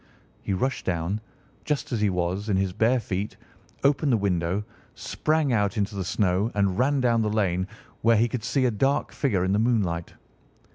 [0.41, 1.21] He rushed down,
[1.63, 3.37] just as he was, in his bare feet,
[3.83, 4.63] opened the window,
[4.95, 7.67] sprang out into the snow, and ran down the lane,
[8.01, 10.15] where he could see a dark figure in the moonlight.